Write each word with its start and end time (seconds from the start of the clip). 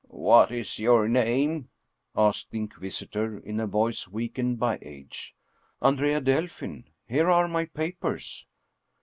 "What 0.09 0.51
is 0.51 0.79
your 0.79 1.07
name?" 1.07 1.69
asked 2.17 2.49
the 2.49 2.57
In 2.57 2.69
quisitor, 2.69 3.37
in 3.37 3.59
a 3.59 3.67
voice 3.67 4.07
weakened 4.07 4.57
by 4.57 4.79
age." 4.81 5.35
Andrea 5.83 6.19
Delfin. 6.19 6.85
Here 7.07 7.29
are 7.29 7.47
my 7.47 7.65
papers." 7.65 8.47